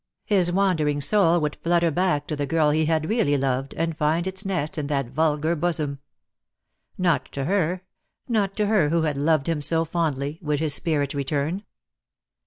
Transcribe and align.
His 0.25 0.51
wan 0.51 0.77
dering 0.77 0.99
soul 0.99 1.39
would 1.41 1.57
flutter 1.61 1.91
back 1.91 2.25
to 2.25 2.35
the 2.35 2.47
girl 2.47 2.71
he 2.71 2.85
had 2.85 3.07
really 3.07 3.37
loved, 3.37 3.75
and 3.75 3.95
find 3.95 4.25
its 4.25 4.43
nest 4.43 4.79
in 4.79 4.87
that 4.87 5.09
vulgar 5.11 5.55
bosom. 5.55 5.99
Not 6.97 7.31
to 7.33 7.45
her, 7.45 7.83
not 8.27 8.55
to 8.57 8.65
her 8.65 8.89
who 8.89 9.03
had 9.03 9.15
loved 9.15 9.47
him 9.47 9.61
so 9.61 9.85
fondly, 9.85 10.39
would 10.41 10.59
his 10.59 10.73
spirit 10.73 11.13
return. 11.13 11.65